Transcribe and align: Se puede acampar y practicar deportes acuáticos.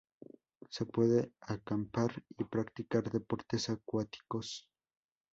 Se 0.71 0.83
puede 0.87 1.31
acampar 1.41 2.23
y 2.39 2.43
practicar 2.45 3.11
deportes 3.11 3.69
acuáticos. 3.69 4.67